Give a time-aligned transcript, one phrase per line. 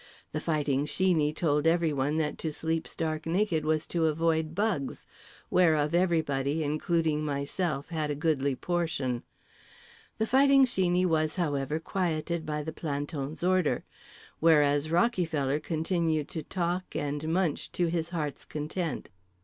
[0.31, 5.05] The Fighting Sheeney told everyone that to sleep stark naked was to avoid bugs
[5.51, 9.21] (whereof everybody, including myself, had a goodly portion).
[10.17, 13.83] The Fighting Sheeney was, however, quieted by the planton's order;
[14.39, 19.09] whereas Rockyfeller continued to talk and munch to his heart's content.